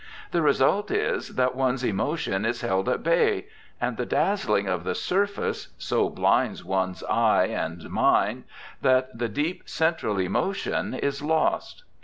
The 0.31 0.41
result 0.41 0.89
is 0.89 1.35
that 1.35 1.53
one's 1.53 1.83
emotion 1.83 2.43
is 2.43 2.61
held 2.61 2.89
at 2.89 3.03
bay, 3.03 3.45
and 3.79 3.97
the 3.97 4.05
dazzling 4.07 4.67
of 4.67 4.83
the 4.83 4.95
surface 4.95 5.67
so 5.77 6.09
blinds 6.09 6.65
one's 6.65 7.03
eyes 7.03 7.51
and 7.51 7.87
mind, 7.91 8.45
that 8.81 9.15
the 9.15 9.29
deep 9.29 9.69
central 9.69 10.17
emotion 10.17 10.95
is 10.95 11.21
lost. 11.21 11.83